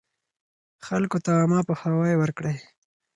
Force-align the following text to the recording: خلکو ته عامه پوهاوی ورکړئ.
خلکو 0.85 1.17
ته 1.25 1.29
عامه 1.39 1.59
پوهاوی 1.67 2.13
ورکړئ. 2.17 2.57